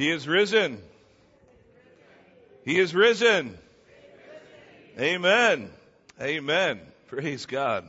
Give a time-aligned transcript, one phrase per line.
[0.00, 0.82] He is risen.
[2.64, 3.58] He is risen.
[4.98, 5.70] Amen.
[6.18, 6.80] Amen.
[7.08, 7.84] Praise God.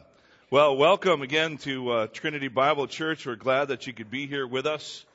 [0.49, 3.25] Well, welcome again to uh, Trinity Bible Church.
[3.25, 5.05] We're glad that you could be here with us.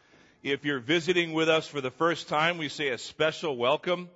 [0.42, 4.08] If you're visiting with us for the first time, we say a special welcome.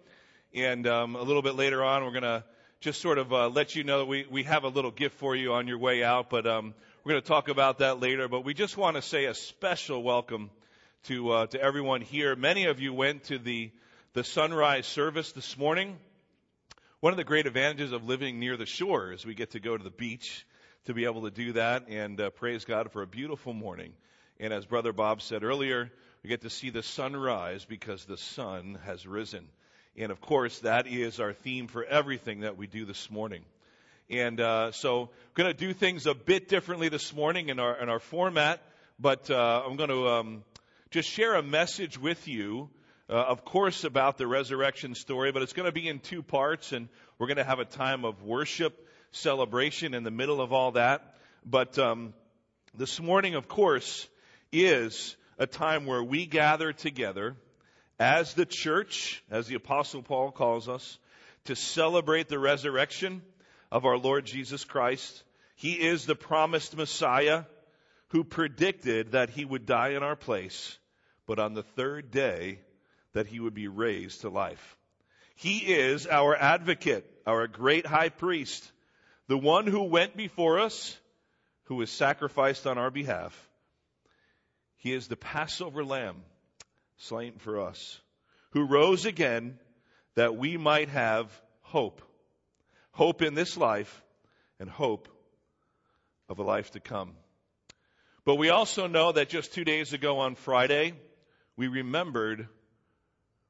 [0.55, 2.45] And um, a little bit later on, we're going to
[2.81, 5.37] just sort of uh, let you know that we, we have a little gift for
[5.37, 6.31] you on your way out.
[6.31, 6.73] But um,
[7.05, 8.27] we're going to talk about that later.
[8.27, 10.49] But we just want to say a special welcome
[11.05, 12.37] to uh, to everyone here.
[12.37, 13.71] Many of you went to the
[14.13, 15.97] the sunrise service this morning.
[17.01, 19.77] One of the great advantages of living near the shore is we get to go
[19.77, 20.47] to the beach
[20.85, 23.95] to be able to do that and uh, praise God for a beautiful morning.
[24.39, 25.91] And as Brother Bob said earlier,
[26.23, 29.49] we get to see the sunrise because the sun has risen.
[29.97, 33.43] And of course, that is our theme for everything that we do this morning.
[34.11, 37.81] And uh, so, I'm going to do things a bit differently this morning in our
[37.81, 38.61] in our format,
[38.99, 40.45] but uh, I'm going to um,
[40.91, 42.69] just share a message with you,
[43.09, 46.73] uh, of course, about the resurrection story, but it's going to be in two parts,
[46.73, 50.73] and we're going to have a time of worship celebration in the middle of all
[50.73, 51.15] that.
[51.47, 52.13] But um,
[52.75, 54.09] this morning, of course,
[54.51, 57.37] is a time where we gather together
[58.01, 60.99] as the church, as the Apostle Paul calls us,
[61.45, 63.23] to celebrate the resurrection
[63.71, 65.23] of our Lord Jesus Christ.
[65.55, 67.45] He is the promised Messiah
[68.09, 70.79] who predicted that he would die in our place
[71.31, 72.59] but on the third day
[73.13, 74.77] that he would be raised to life.
[75.37, 78.69] He is our advocate, our great high priest,
[79.29, 80.99] the one who went before us,
[81.67, 83.49] who was sacrificed on our behalf.
[84.79, 86.17] He is the Passover lamb
[86.97, 88.01] slain for us,
[88.51, 89.57] who rose again
[90.17, 92.03] that we might have hope.
[92.91, 94.03] Hope in this life
[94.59, 95.07] and hope
[96.29, 97.13] of a life to come.
[98.25, 100.95] But we also know that just two days ago on Friday,
[101.57, 102.49] we remembered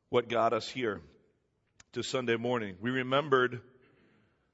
[0.08, 1.00] what got us here
[1.92, 2.76] to Sunday morning.
[2.80, 3.60] We remembered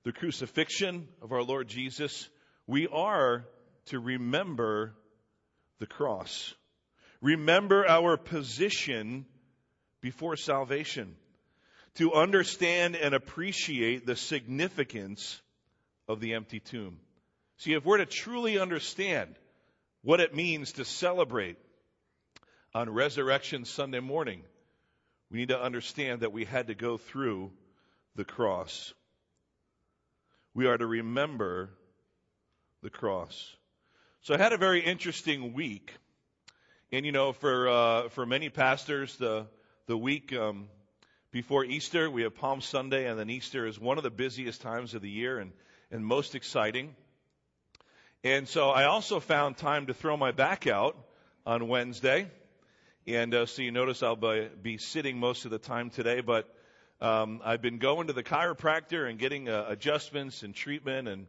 [0.04, 2.28] the crucifixion of our Lord Jesus.
[2.66, 3.44] We are
[3.86, 4.94] to remember
[5.78, 6.54] the cross.
[7.20, 9.26] Remember our position
[10.00, 11.16] before salvation.
[11.96, 15.40] To understand and appreciate the significance
[16.08, 16.98] of the empty tomb.
[17.58, 19.34] See, if we're to truly understand
[20.02, 21.56] what it means to celebrate
[22.76, 24.42] on Resurrection Sunday morning,
[25.30, 27.50] we need to understand that we had to go through
[28.16, 28.92] the cross.
[30.52, 31.70] We are to remember
[32.82, 33.56] the cross.
[34.20, 35.90] So I had a very interesting week.
[36.92, 39.46] And you know, for uh, for many pastors, the
[39.86, 40.68] the week um,
[41.30, 44.92] before Easter, we have Palm Sunday, and then Easter is one of the busiest times
[44.92, 45.52] of the year and
[45.90, 46.94] and most exciting.
[48.22, 50.94] And so I also found time to throw my back out
[51.46, 52.30] on Wednesday.
[53.08, 56.52] And uh, so you notice I'll be, be, sitting most of the time today, but
[57.00, 61.28] um, I've been going to the chiropractor and getting uh, adjustments and treatment, and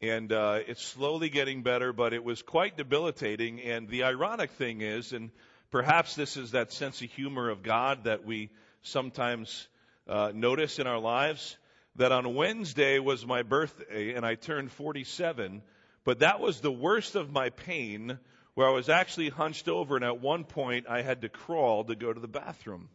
[0.00, 3.60] and uh, it's slowly getting better, but it was quite debilitating.
[3.60, 5.32] And the ironic thing is, and
[5.72, 8.50] perhaps this is that sense of humor of God that we
[8.82, 9.66] sometimes
[10.06, 11.56] uh, notice in our lives,
[11.96, 15.62] that on Wednesday was my birthday, and I turned 47.
[16.04, 18.16] But that was the worst of my pain
[18.56, 21.94] where I was actually hunched over, and at one point I had to crawl to
[21.94, 22.88] go to the bathroom.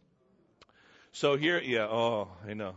[1.12, 2.74] So here, yeah, oh, I know.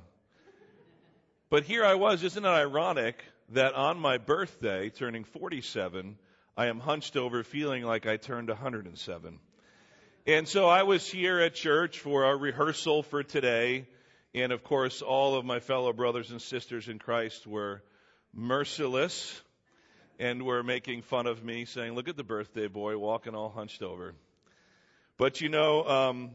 [1.49, 6.19] But here I was, isn't it ironic that on my birthday, turning 47,
[6.55, 9.39] I am hunched over feeling like I turned 107.
[10.27, 13.87] And so I was here at church for our rehearsal for today.
[14.35, 17.81] And of course, all of my fellow brothers and sisters in Christ were
[18.31, 19.41] merciless
[20.19, 23.81] and were making fun of me, saying, Look at the birthday boy walking all hunched
[23.81, 24.13] over.
[25.17, 26.31] But you know, um,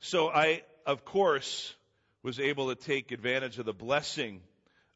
[0.00, 1.74] so I, of course,
[2.22, 4.40] was able to take advantage of the blessing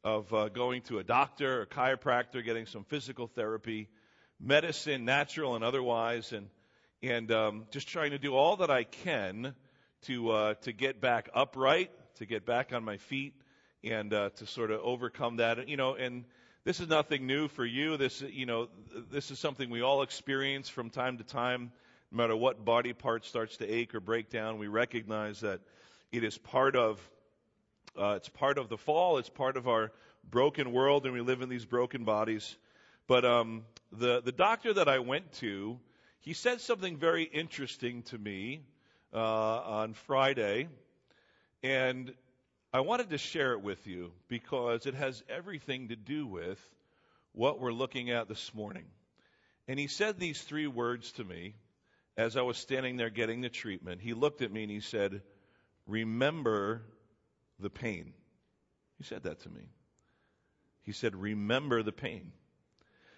[0.04, 3.88] of uh, going to a doctor, a chiropractor, getting some physical therapy,
[4.40, 6.48] medicine, natural and otherwise, and
[7.02, 9.54] and um, just trying to do all that I can
[10.02, 13.34] to uh, to get back upright, to get back on my feet,
[13.84, 15.68] and uh, to sort of overcome that.
[15.68, 16.24] You know, and
[16.66, 17.96] this is nothing new for you.
[17.96, 18.66] This, you know,
[19.12, 21.70] this is something we all experience from time to time.
[22.10, 25.60] No matter what body part starts to ache or break down, we recognize that
[26.10, 27.00] it is part of
[27.96, 29.18] uh, it's part of the fall.
[29.18, 29.92] It's part of our
[30.28, 32.56] broken world, and we live in these broken bodies.
[33.06, 35.78] But um, the the doctor that I went to,
[36.22, 38.62] he said something very interesting to me
[39.14, 40.66] uh, on Friday,
[41.62, 42.12] and
[42.72, 46.58] I wanted to share it with you because it has everything to do with
[47.32, 48.84] what we're looking at this morning.
[49.68, 51.54] And he said these three words to me,
[52.16, 55.22] as I was standing there getting the treatment, he looked at me and he said,
[55.86, 56.82] Remember
[57.60, 58.12] the pain.
[58.98, 59.68] He said that to me.
[60.82, 62.32] He said, Remember the pain.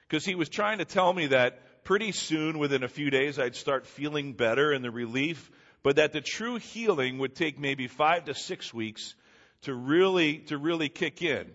[0.08, 3.56] Because he was trying to tell me that pretty soon, within a few days, I'd
[3.56, 5.50] start feeling better and the relief,
[5.82, 9.14] but that the true healing would take maybe five to six weeks
[9.62, 11.50] to really, to really kick in.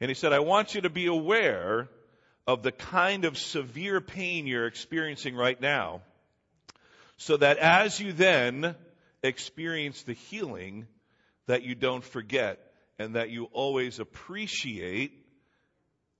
[0.00, 1.88] And he said, I want you to be aware
[2.46, 6.02] of the kind of severe pain you're experiencing right now,
[7.16, 8.74] so that as you then
[9.22, 10.86] experience the healing,
[11.46, 12.58] that you don't forget
[12.98, 15.12] and that you always appreciate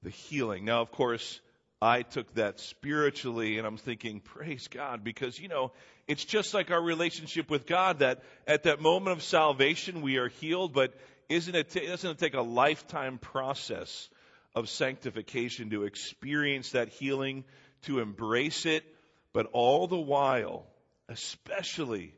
[0.03, 0.65] the healing.
[0.65, 1.41] Now, of course,
[1.81, 5.73] I took that spiritually and I'm thinking, praise God, because, you know,
[6.09, 10.29] it's just like our relationship with God that at that moment of salvation we are
[10.29, 10.95] healed, but
[11.29, 14.09] isn't it, doesn't it take a lifetime process
[14.55, 17.45] of sanctification to experience that healing,
[17.83, 18.85] to embrace it,
[19.33, 20.67] but all the while,
[21.09, 22.15] especially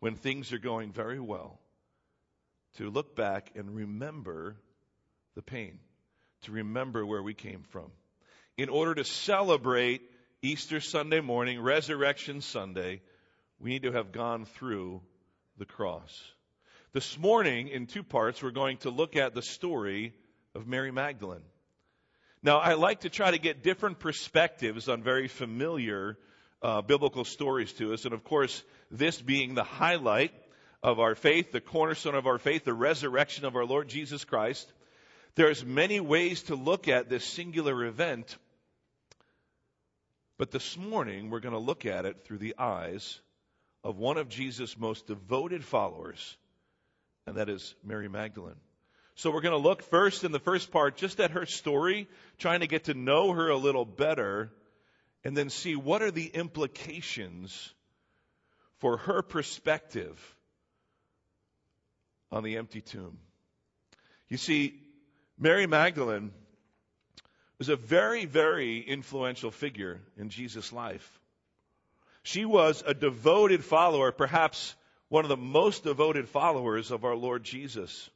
[0.00, 1.60] when things are going very well,
[2.76, 4.56] to look back and remember
[5.34, 5.78] the pain,
[6.42, 7.90] to remember where we came from.
[8.56, 10.02] In order to celebrate
[10.42, 13.00] Easter Sunday morning, Resurrection Sunday,
[13.58, 15.02] we need to have gone through
[15.58, 16.33] the cross.
[16.94, 20.14] This morning, in two parts, we're going to look at the story
[20.54, 21.42] of Mary Magdalene.
[22.40, 26.16] Now, I like to try to get different perspectives on very familiar
[26.62, 28.04] uh, biblical stories to us.
[28.04, 28.62] And of course,
[28.92, 30.32] this being the highlight
[30.84, 34.72] of our faith, the cornerstone of our faith, the resurrection of our Lord Jesus Christ,
[35.34, 38.36] there's many ways to look at this singular event.
[40.38, 43.18] But this morning, we're going to look at it through the eyes
[43.82, 46.36] of one of Jesus' most devoted followers,
[47.26, 48.54] and that is Mary Magdalene.
[49.16, 52.60] So we're going to look first in the first part just at her story, trying
[52.60, 54.50] to get to know her a little better,
[55.22, 57.72] and then see what are the implications
[58.78, 60.18] for her perspective
[62.32, 63.18] on the empty tomb.
[64.28, 64.74] You see,
[65.38, 66.32] Mary Magdalene
[67.58, 71.20] was a very, very influential figure in Jesus' life.
[72.24, 74.74] She was a devoted follower, perhaps
[75.08, 78.08] one of the most devoted followers of our Lord Jesus.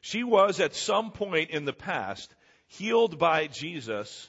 [0.00, 2.34] She was at some point in the past
[2.66, 4.28] healed by Jesus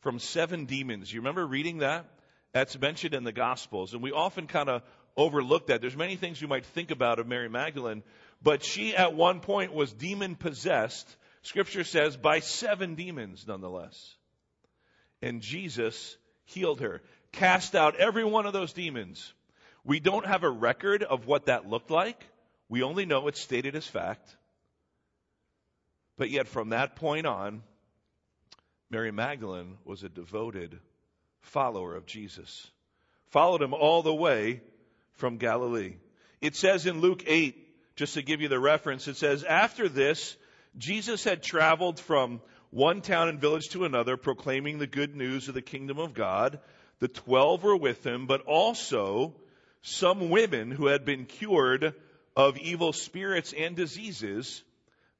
[0.00, 1.12] from seven demons.
[1.12, 2.06] You remember reading that?
[2.52, 3.94] That's mentioned in the Gospels.
[3.94, 4.82] And we often kind of
[5.16, 5.80] overlook that.
[5.80, 8.02] There's many things you might think about of Mary Magdalene,
[8.42, 11.08] but she at one point was demon possessed,
[11.42, 14.14] scripture says, by seven demons nonetheless.
[15.20, 17.02] And Jesus healed her,
[17.32, 19.32] cast out every one of those demons.
[19.84, 22.22] We don't have a record of what that looked like.
[22.68, 24.36] We only know it's stated as fact.
[26.16, 27.62] But yet, from that point on,
[28.90, 30.78] Mary Magdalene was a devoted
[31.42, 32.66] follower of Jesus.
[33.28, 34.60] Followed him all the way
[35.14, 35.94] from Galilee.
[36.40, 40.36] It says in Luke 8, just to give you the reference, it says, After this,
[40.76, 42.40] Jesus had traveled from
[42.70, 46.60] one town and village to another, proclaiming the good news of the kingdom of God.
[47.00, 49.34] The twelve were with him, but also
[49.82, 51.94] some women who had been cured
[52.36, 54.62] of evil spirits and diseases.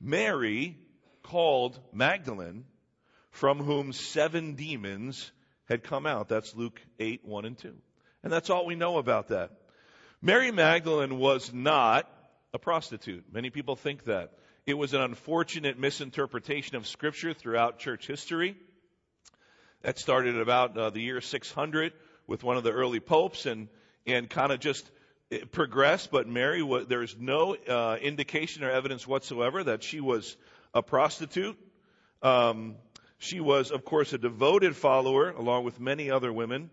[0.01, 0.77] Mary,
[1.23, 2.65] called Magdalene,
[3.31, 5.31] from whom seven demons
[5.67, 6.29] had come out.
[6.29, 7.75] That's Luke 8, 1 and 2.
[8.23, 9.51] And that's all we know about that.
[10.23, 12.11] Mary Magdalene was not
[12.53, 13.25] a prostitute.
[13.33, 14.33] Many people think that.
[14.67, 18.57] It was an unfortunate misinterpretation of Scripture throughout church history.
[19.83, 21.93] That started about uh, the year 600
[22.27, 23.69] with one of the early popes and,
[24.11, 24.89] and kind of just
[25.53, 30.37] progressed, but Mary, there's no uh, indication or evidence whatsoever that she was
[30.73, 31.59] a prostitute.
[32.23, 32.77] Um,
[33.19, 36.71] she was, of course, a devoted follower, along with many other women.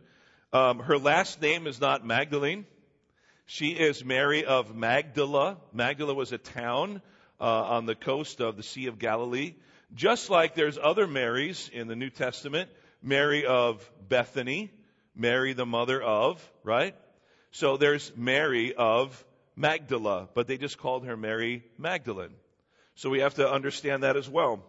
[0.53, 2.65] Um, her last name is not Magdalene.
[3.45, 5.57] She is Mary of Magdala.
[5.73, 7.01] Magdala was a town
[7.39, 9.55] uh, on the coast of the Sea of Galilee.
[9.93, 12.69] Just like there's other Marys in the New Testament,
[13.03, 14.71] Mary of Bethany,
[15.15, 16.95] Mary the mother of, right?
[17.55, 19.23] So there's Mary of
[19.55, 22.33] Magdala, but they just called her Mary Magdalene.
[22.95, 24.61] So we have to understand that as well.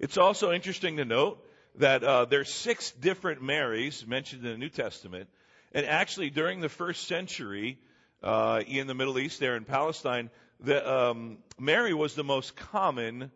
[0.00, 1.38] It's also interesting to note
[1.76, 5.28] that uh, there's six different Marys mentioned in the New Testament,
[5.70, 7.78] and actually during the first century
[8.24, 13.30] uh, in the Middle East, there in Palestine, the, um, Mary was the most common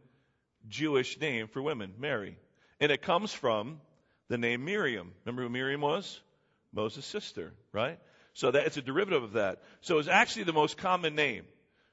[0.68, 2.36] Jewish name for women, Mary,
[2.80, 3.80] and it comes from
[4.26, 5.12] the name Miriam.
[5.24, 6.20] Remember who Miriam was?
[6.72, 8.00] Moses' sister, right?
[8.38, 9.59] So that it's a derivative of that.
[9.80, 11.42] So it's actually the most common name.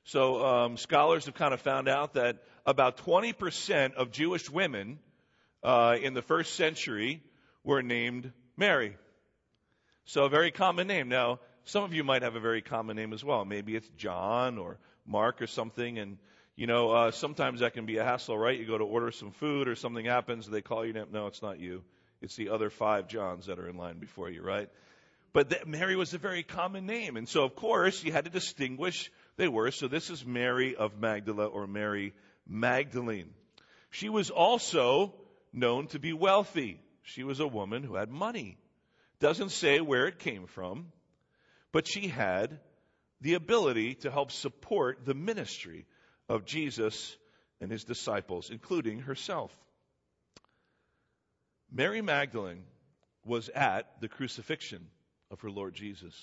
[0.04, 2.38] So um, scholars have kind of found out that
[2.68, 5.00] about 20% of Jewish women
[5.64, 7.24] uh, in the first century
[7.64, 8.96] were named Mary.
[10.06, 11.10] So a very common name.
[11.10, 13.44] Now, some of you might have a very common name as well.
[13.44, 15.98] Maybe it's John or Mark or something.
[15.98, 16.20] And,
[16.56, 18.60] you know, uh, sometimes that can be a hassle, right?
[18.60, 20.94] You go to order some food or something happens, they call you.
[21.12, 21.82] No, it's not you.
[22.22, 24.70] It's the other five Johns that are in line before you, right?
[25.36, 27.18] But Mary was a very common name.
[27.18, 29.70] And so, of course, you had to distinguish they were.
[29.70, 32.14] So this is Mary of Magdala or Mary
[32.48, 33.34] Magdalene.
[33.90, 35.14] She was also
[35.52, 36.80] known to be wealthy.
[37.04, 38.58] She was a woman who had money.
[39.20, 40.94] Doesn't say where it came from,
[41.74, 42.58] but she had
[43.20, 45.86] the ability to help support the ministry
[46.30, 47.18] of Jesus
[47.60, 49.54] and his disciples, including herself.
[51.70, 52.64] Mary Magdalene
[53.26, 54.88] was at the crucifixion
[55.36, 56.16] of her Lord Jesus.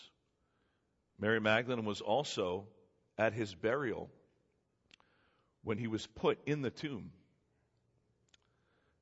[1.19, 2.65] Mary Magdalene was also
[3.19, 4.09] at his burial
[5.63, 7.11] when he was put in the tomb.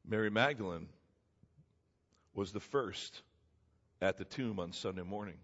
[0.05, 0.89] Mary Magdalene
[2.35, 3.23] was the first
[4.03, 5.39] at the tomb on Sunday morning.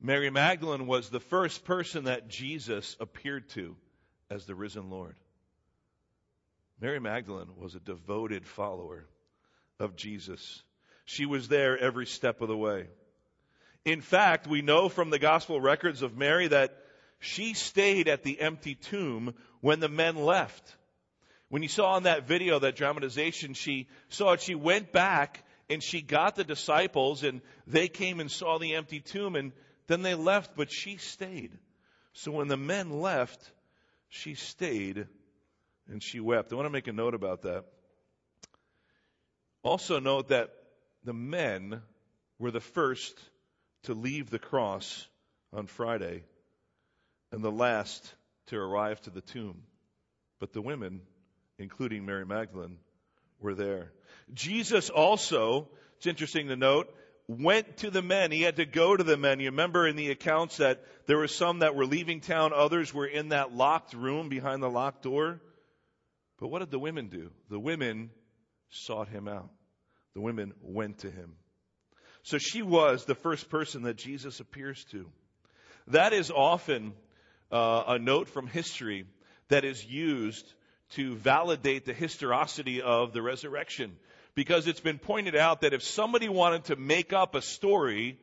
[0.00, 3.76] Mary Magdalene was the first person that Jesus appeared to
[4.30, 5.16] as the risen Lord.
[6.80, 9.04] Mary Magdalene was a devoted follower
[9.78, 10.62] of Jesus.
[11.04, 12.86] She was there every step of the way.
[13.84, 16.76] In fact, we know from the gospel records of Mary that
[17.18, 20.76] she stayed at the empty tomb when the men left.
[21.48, 24.40] When you saw in that video, that dramatization, she saw it.
[24.40, 29.00] She went back and she got the disciples and they came and saw the empty
[29.00, 29.52] tomb and
[29.86, 31.52] then they left, but she stayed.
[32.14, 33.52] So when the men left,
[34.08, 35.06] she stayed
[35.88, 36.52] and she wept.
[36.52, 37.64] I want to make a note about that.
[39.62, 40.50] Also note that
[41.04, 41.82] the men
[42.38, 43.18] were the first
[43.84, 45.06] to leave the cross
[45.52, 46.24] on Friday
[47.32, 48.14] and the last
[48.46, 49.62] to arrive to the tomb.
[50.40, 51.00] But the women,
[51.58, 52.78] including Mary Magdalene,
[53.40, 53.92] were there.
[54.32, 56.92] Jesus also, it's interesting to note,
[57.28, 58.30] went to the men.
[58.30, 59.40] He had to go to the men.
[59.40, 63.06] You remember in the accounts that there were some that were leaving town, others were
[63.06, 65.40] in that locked room behind the locked door.
[66.38, 67.30] But what did the women do?
[67.48, 68.10] The women
[68.70, 69.50] sought him out.
[70.14, 71.36] The women went to him.
[72.24, 75.06] So she was the first person that Jesus appears to.
[75.88, 76.94] That is often
[77.52, 79.04] uh, a note from history
[79.48, 80.50] that is used
[80.92, 83.96] to validate the historicity of the resurrection.
[84.34, 88.18] Because it's been pointed out that if somebody wanted to make up a story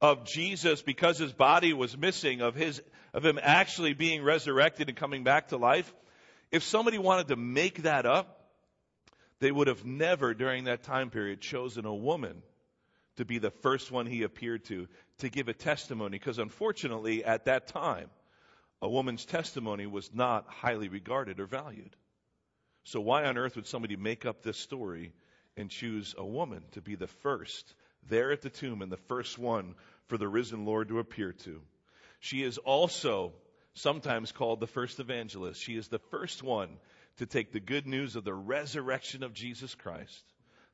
[0.00, 2.80] of Jesus because his body was missing, of his,
[3.12, 5.92] of him actually being resurrected and coming back to life,
[6.52, 8.48] if somebody wanted to make that up,
[9.40, 12.42] they would have never during that time period chosen a woman
[13.20, 16.18] to be the first one he appeared to, to give a testimony.
[16.18, 18.08] Because unfortunately, at that time,
[18.80, 21.94] a woman's testimony was not highly regarded or valued.
[22.84, 25.12] So why on earth would somebody make up this story
[25.54, 27.74] and choose a woman to be the first
[28.08, 29.74] there at the tomb and the first one
[30.06, 31.60] for the risen Lord to appear to?
[32.20, 33.34] She is also
[33.74, 35.62] sometimes called the first evangelist.
[35.62, 36.70] She is the first one
[37.18, 40.24] to take the good news of the resurrection of Jesus Christ,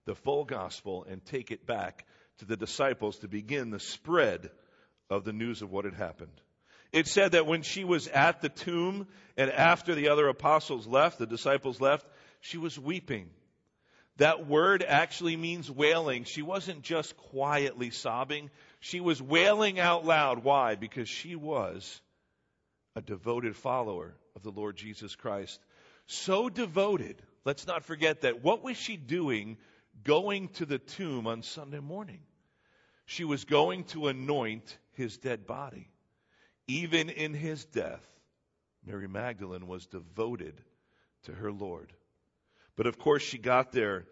[0.05, 2.07] the full gospel, and take it back
[2.39, 4.51] to the disciples to begin the spread
[5.11, 6.41] of the news of what had happened.
[6.93, 11.19] It said that when she was at the tomb and after the other apostles left,
[11.19, 12.07] the disciples left,
[12.41, 13.29] she was weeping.
[14.19, 16.25] That word actually means wailing.
[16.25, 18.51] She wasn't just quietly sobbing.
[18.81, 20.43] She was wailing out loud.
[20.43, 20.75] Why?
[20.75, 22.01] Because she was
[22.95, 25.61] a devoted follower of the Lord Jesus Christ.
[26.07, 27.21] So devoted.
[27.45, 28.43] Let's not forget that.
[28.43, 29.59] What was she doing
[30.05, 32.21] going to the tomb on Sunday morning?
[33.05, 35.89] She was going to anoint his dead body.
[36.67, 38.05] Even in his death,
[38.85, 40.61] Mary Magdalene was devoted
[41.25, 41.93] to her Lord.
[42.77, 44.07] But of course, she got there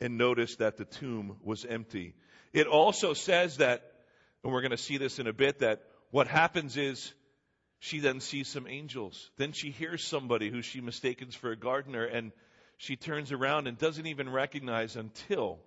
[0.00, 2.14] and noticed that the tomb was empty.
[2.52, 3.92] It also says that,
[4.42, 7.12] and we're going to see this in a bit, that what happens is
[7.78, 9.30] she then sees some angels.
[9.36, 12.32] Then she hears somebody who she mistakes for a gardener, and
[12.76, 15.58] she turns around and doesn't even recognize until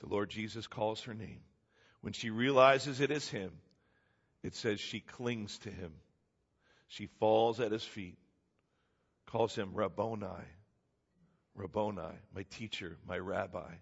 [0.00, 1.40] the Lord Jesus calls her name.
[2.00, 3.50] When she realizes it is him,
[4.42, 5.92] it says she clings to him.
[6.86, 8.16] She falls at his feet,
[9.26, 10.26] calls him Rabboni,
[11.54, 13.74] Rabboni, my teacher, my rabbi.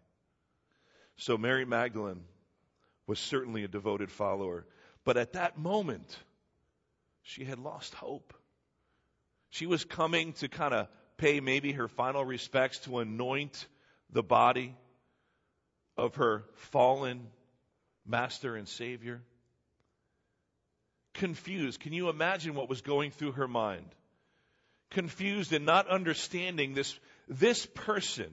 [1.16, 2.24] So Mary Magdalene
[3.06, 4.66] was certainly a devoted follower.
[5.04, 6.18] But at that moment,
[7.22, 8.34] she had lost hope.
[9.50, 13.66] She was coming to kind of pay maybe her final respects to anoint
[14.10, 14.74] the body
[15.96, 17.26] of her fallen
[18.06, 19.22] master and savior
[21.16, 21.80] confused.
[21.80, 23.88] Can you imagine what was going through her mind?
[24.90, 28.32] Confused and not understanding this, this person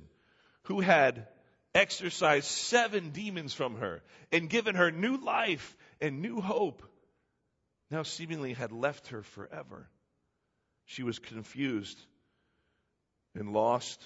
[0.63, 1.27] who had
[1.73, 6.83] exorcised seven demons from her and given her new life and new hope,
[7.89, 9.87] now seemingly had left her forever.
[10.85, 11.99] She was confused
[13.35, 14.01] and lost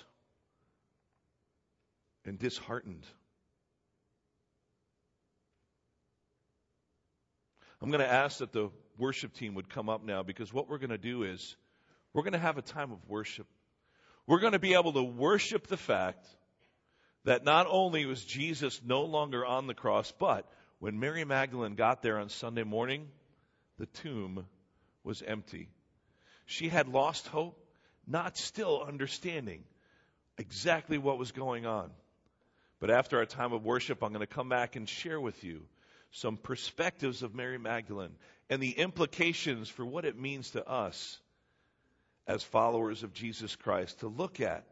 [2.25, 3.05] and disheartened.
[7.81, 10.79] I'm going to ask that the worship team would come up now because what we're
[10.79, 11.55] going to do is
[12.13, 13.47] we're going to have a time of worship.
[14.25, 16.27] We're going to be able to worship the fact
[17.23, 22.01] that not only was Jesus no longer on the cross, but when Mary Magdalene got
[22.01, 23.07] there on Sunday morning,
[23.77, 24.45] the tomb
[25.03, 25.69] was empty.
[26.45, 27.59] She had lost hope,
[28.07, 29.63] not still understanding
[30.37, 31.91] exactly what was going on.
[32.79, 35.61] But after our time of worship, I'm going to come back and share with you
[36.11, 38.15] some perspectives of Mary Magdalene
[38.49, 41.19] and the implications for what it means to us
[42.27, 44.63] as followers of Jesus Christ to look at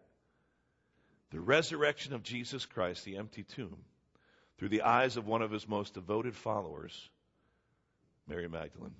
[1.31, 3.77] the resurrection of Jesus Christ, the empty tomb,
[4.57, 7.09] through the eyes of one of his most devoted followers,
[8.27, 8.95] Mary Magdalene.